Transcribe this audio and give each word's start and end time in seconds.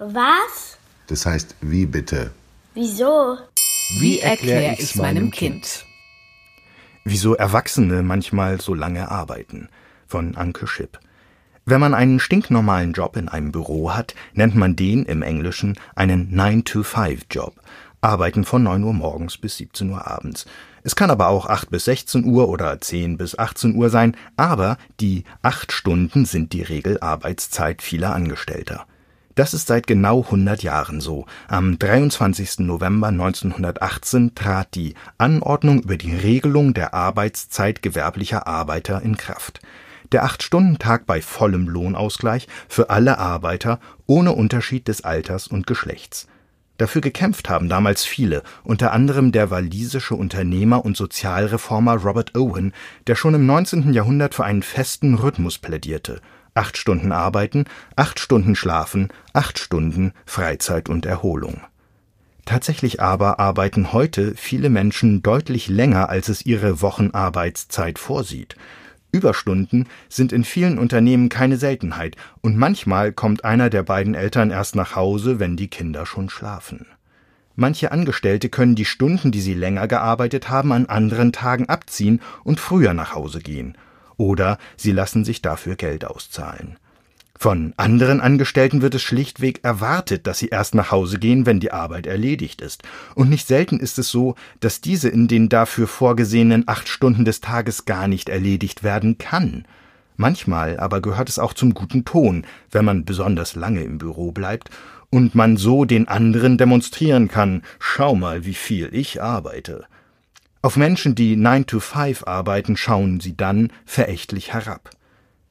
Was? 0.00 0.78
Das 1.08 1.26
heißt, 1.26 1.56
wie 1.60 1.84
bitte? 1.84 2.30
Wieso? 2.74 3.36
Wie 3.98 4.20
erkläre 4.20 4.76
ich's 4.78 4.94
meinem 4.94 5.32
Kind? 5.32 5.84
Wieso 7.02 7.34
Erwachsene 7.34 8.04
manchmal 8.04 8.60
so 8.60 8.74
lange 8.74 9.10
arbeiten. 9.10 9.68
Von 10.06 10.36
Anke 10.36 10.68
Schipp. 10.68 11.00
Wenn 11.64 11.80
man 11.80 11.94
einen 11.94 12.20
stinknormalen 12.20 12.92
Job 12.92 13.16
in 13.16 13.28
einem 13.28 13.50
Büro 13.50 13.92
hat, 13.92 14.14
nennt 14.34 14.54
man 14.54 14.76
den 14.76 15.04
im 15.04 15.22
Englischen 15.22 15.76
einen 15.96 16.32
9-to-5-Job. 16.32 17.60
Arbeiten 18.00 18.44
von 18.44 18.62
9 18.62 18.84
Uhr 18.84 18.92
morgens 18.92 19.36
bis 19.36 19.56
17 19.56 19.90
Uhr 19.90 20.06
abends. 20.06 20.46
Es 20.84 20.94
kann 20.94 21.10
aber 21.10 21.26
auch 21.26 21.46
8 21.46 21.70
bis 21.70 21.86
16 21.86 22.24
Uhr 22.24 22.48
oder 22.48 22.80
10 22.80 23.18
bis 23.18 23.36
18 23.36 23.74
Uhr 23.74 23.90
sein, 23.90 24.16
aber 24.36 24.78
die 25.00 25.24
8 25.42 25.72
Stunden 25.72 26.24
sind 26.24 26.52
die 26.52 26.62
Regelarbeitszeit 26.62 27.82
vieler 27.82 28.14
Angestellter. 28.14 28.86
Das 29.38 29.54
ist 29.54 29.68
seit 29.68 29.86
genau 29.86 30.22
100 30.24 30.64
Jahren 30.64 31.00
so. 31.00 31.24
Am 31.46 31.78
23. 31.78 32.58
November 32.58 33.06
1918 33.06 34.34
trat 34.34 34.74
die 34.74 34.94
Anordnung 35.16 35.80
über 35.80 35.96
die 35.96 36.12
Regelung 36.12 36.74
der 36.74 36.92
Arbeitszeit 36.92 37.80
gewerblicher 37.80 38.48
Arbeiter 38.48 39.00
in 39.00 39.16
Kraft. 39.16 39.60
Der 40.10 40.24
Acht-Stunden-Tag 40.24 41.06
bei 41.06 41.22
vollem 41.22 41.68
Lohnausgleich 41.68 42.48
für 42.68 42.90
alle 42.90 43.18
Arbeiter 43.18 43.78
ohne 44.06 44.32
Unterschied 44.32 44.88
des 44.88 45.04
Alters 45.04 45.46
und 45.46 45.68
Geschlechts. 45.68 46.26
Dafür 46.76 47.00
gekämpft 47.00 47.48
haben 47.48 47.68
damals 47.68 48.04
viele, 48.04 48.42
unter 48.64 48.90
anderem 48.90 49.30
der 49.30 49.52
walisische 49.52 50.16
Unternehmer 50.16 50.84
und 50.84 50.96
Sozialreformer 50.96 51.94
Robert 51.94 52.36
Owen, 52.36 52.72
der 53.06 53.14
schon 53.14 53.34
im 53.34 53.46
19. 53.46 53.92
Jahrhundert 53.92 54.34
für 54.34 54.44
einen 54.44 54.64
festen 54.64 55.14
Rhythmus 55.14 55.58
plädierte. 55.58 56.20
Acht 56.58 56.76
Stunden 56.76 57.12
arbeiten, 57.12 57.66
acht 57.94 58.18
Stunden 58.18 58.56
schlafen, 58.56 59.10
acht 59.32 59.60
Stunden 59.60 60.12
Freizeit 60.26 60.88
und 60.88 61.06
Erholung. 61.06 61.60
Tatsächlich 62.46 63.00
aber 63.00 63.38
arbeiten 63.38 63.92
heute 63.92 64.34
viele 64.34 64.68
Menschen 64.68 65.22
deutlich 65.22 65.68
länger, 65.68 66.08
als 66.08 66.28
es 66.28 66.44
ihre 66.44 66.82
Wochenarbeitszeit 66.82 68.00
vorsieht. 68.00 68.56
Überstunden 69.12 69.86
sind 70.08 70.32
in 70.32 70.42
vielen 70.42 70.80
Unternehmen 70.80 71.28
keine 71.28 71.58
Seltenheit, 71.58 72.16
und 72.40 72.56
manchmal 72.56 73.12
kommt 73.12 73.44
einer 73.44 73.70
der 73.70 73.84
beiden 73.84 74.16
Eltern 74.16 74.50
erst 74.50 74.74
nach 74.74 74.96
Hause, 74.96 75.38
wenn 75.38 75.56
die 75.56 75.68
Kinder 75.68 76.06
schon 76.06 76.28
schlafen. 76.28 76.86
Manche 77.54 77.92
Angestellte 77.92 78.48
können 78.48 78.74
die 78.74 78.84
Stunden, 78.84 79.30
die 79.30 79.42
sie 79.42 79.54
länger 79.54 79.86
gearbeitet 79.86 80.50
haben, 80.50 80.72
an 80.72 80.86
anderen 80.86 81.30
Tagen 81.30 81.68
abziehen 81.68 82.20
und 82.42 82.58
früher 82.58 82.94
nach 82.94 83.14
Hause 83.14 83.38
gehen. 83.38 83.78
Oder 84.18 84.58
sie 84.76 84.92
lassen 84.92 85.24
sich 85.24 85.40
dafür 85.40 85.76
Geld 85.76 86.04
auszahlen. 86.04 86.76
Von 87.40 87.72
anderen 87.76 88.20
Angestellten 88.20 88.82
wird 88.82 88.96
es 88.96 89.02
schlichtweg 89.02 89.60
erwartet, 89.62 90.26
dass 90.26 90.40
sie 90.40 90.48
erst 90.48 90.74
nach 90.74 90.90
Hause 90.90 91.20
gehen, 91.20 91.46
wenn 91.46 91.60
die 91.60 91.70
Arbeit 91.70 92.08
erledigt 92.08 92.60
ist. 92.60 92.82
Und 93.14 93.30
nicht 93.30 93.46
selten 93.46 93.78
ist 93.78 93.96
es 94.00 94.10
so, 94.10 94.34
dass 94.58 94.80
diese 94.80 95.08
in 95.08 95.28
den 95.28 95.48
dafür 95.48 95.86
vorgesehenen 95.86 96.64
acht 96.66 96.88
Stunden 96.88 97.24
des 97.24 97.40
Tages 97.40 97.84
gar 97.84 98.08
nicht 98.08 98.28
erledigt 98.28 98.82
werden 98.82 99.18
kann. 99.18 99.66
Manchmal 100.16 100.80
aber 100.80 101.00
gehört 101.00 101.28
es 101.28 101.38
auch 101.38 101.54
zum 101.54 101.74
guten 101.74 102.04
Ton, 102.04 102.44
wenn 102.72 102.84
man 102.84 103.04
besonders 103.04 103.54
lange 103.54 103.84
im 103.84 103.98
Büro 103.98 104.32
bleibt 104.32 104.70
und 105.10 105.36
man 105.36 105.56
so 105.56 105.84
den 105.84 106.08
anderen 106.08 106.58
demonstrieren 106.58 107.28
kann, 107.28 107.62
schau 107.78 108.16
mal, 108.16 108.44
wie 108.44 108.54
viel 108.54 108.88
ich 108.92 109.22
arbeite. 109.22 109.86
Auf 110.60 110.76
Menschen, 110.76 111.14
die 111.14 111.36
9 111.36 111.66
to 111.66 111.80
5 111.80 112.26
arbeiten, 112.26 112.76
schauen 112.76 113.20
sie 113.20 113.36
dann 113.36 113.72
verächtlich 113.84 114.52
herab. 114.52 114.90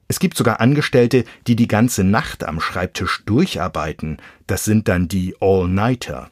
Es 0.09 0.19
gibt 0.19 0.37
sogar 0.37 0.59
Angestellte, 0.59 1.23
die 1.47 1.55
die 1.55 1.67
ganze 1.67 2.03
Nacht 2.03 2.43
am 2.43 2.59
Schreibtisch 2.59 3.23
durcharbeiten. 3.25 4.17
Das 4.47 4.65
sind 4.65 4.87
dann 4.87 5.07
die 5.07 5.35
All-Nighter. 5.39 6.29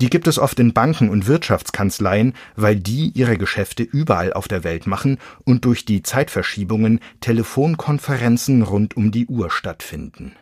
Die 0.00 0.10
gibt 0.10 0.26
es 0.26 0.38
oft 0.38 0.58
in 0.58 0.72
Banken 0.72 1.08
und 1.08 1.26
Wirtschaftskanzleien, 1.26 2.34
weil 2.56 2.76
die 2.76 3.12
ihre 3.14 3.38
Geschäfte 3.38 3.82
überall 3.84 4.32
auf 4.32 4.48
der 4.48 4.64
Welt 4.64 4.86
machen 4.86 5.18
und 5.44 5.64
durch 5.64 5.84
die 5.84 6.02
Zeitverschiebungen 6.02 7.00
Telefonkonferenzen 7.20 8.62
rund 8.62 8.96
um 8.96 9.12
die 9.12 9.26
Uhr 9.26 9.50
stattfinden. 9.50 10.32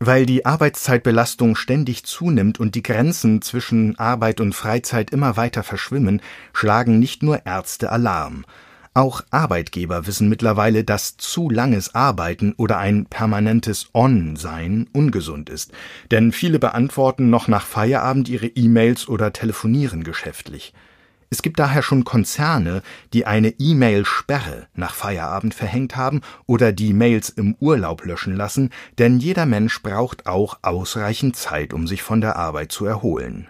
Weil 0.00 0.26
die 0.26 0.46
Arbeitszeitbelastung 0.46 1.56
ständig 1.56 2.04
zunimmt 2.04 2.60
und 2.60 2.76
die 2.76 2.82
Grenzen 2.82 3.42
zwischen 3.42 3.98
Arbeit 3.98 4.40
und 4.40 4.54
Freizeit 4.54 5.10
immer 5.10 5.36
weiter 5.36 5.64
verschwimmen, 5.64 6.22
schlagen 6.52 7.00
nicht 7.00 7.22
nur 7.24 7.44
Ärzte 7.46 7.90
Alarm. 7.90 8.44
Auch 8.94 9.22
Arbeitgeber 9.30 10.06
wissen 10.06 10.28
mittlerweile, 10.28 10.84
dass 10.84 11.16
zu 11.16 11.50
langes 11.50 11.94
Arbeiten 11.94 12.54
oder 12.56 12.78
ein 12.78 13.06
permanentes 13.06 13.90
On-Sein 13.92 14.88
ungesund 14.92 15.50
ist, 15.50 15.72
denn 16.10 16.32
viele 16.32 16.58
beantworten 16.58 17.28
noch 17.30 17.48
nach 17.48 17.66
Feierabend 17.66 18.28
ihre 18.28 18.46
E-Mails 18.46 19.08
oder 19.08 19.32
telefonieren 19.32 20.04
geschäftlich. 20.04 20.72
Es 21.30 21.42
gibt 21.42 21.58
daher 21.58 21.82
schon 21.82 22.04
Konzerne, 22.04 22.82
die 23.12 23.26
eine 23.26 23.50
E-Mail-Sperre 23.58 24.66
nach 24.74 24.94
Feierabend 24.94 25.54
verhängt 25.54 25.96
haben 25.96 26.22
oder 26.46 26.72
die 26.72 26.94
Mails 26.94 27.28
im 27.28 27.54
Urlaub 27.60 28.04
löschen 28.04 28.34
lassen, 28.34 28.70
denn 28.96 29.18
jeder 29.18 29.44
Mensch 29.44 29.82
braucht 29.82 30.26
auch 30.26 30.58
ausreichend 30.62 31.36
Zeit, 31.36 31.74
um 31.74 31.86
sich 31.86 32.02
von 32.02 32.22
der 32.22 32.36
Arbeit 32.36 32.72
zu 32.72 32.86
erholen. 32.86 33.48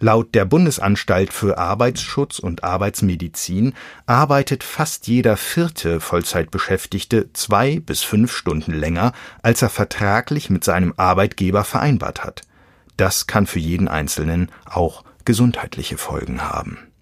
Laut 0.00 0.34
der 0.34 0.44
Bundesanstalt 0.44 1.32
für 1.32 1.56
Arbeitsschutz 1.56 2.38
und 2.38 2.62
Arbeitsmedizin 2.62 3.72
arbeitet 4.04 4.62
fast 4.62 5.06
jeder 5.06 5.38
vierte 5.38 6.00
Vollzeitbeschäftigte 6.00 7.32
zwei 7.32 7.80
bis 7.80 8.02
fünf 8.02 8.30
Stunden 8.30 8.74
länger, 8.74 9.12
als 9.40 9.62
er 9.62 9.70
vertraglich 9.70 10.50
mit 10.50 10.64
seinem 10.64 10.92
Arbeitgeber 10.98 11.64
vereinbart 11.64 12.22
hat. 12.22 12.42
Das 12.98 13.26
kann 13.26 13.46
für 13.46 13.60
jeden 13.60 13.88
Einzelnen 13.88 14.50
auch 14.66 15.04
gesundheitliche 15.24 15.96
Folgen 15.96 16.42
haben 16.42 16.93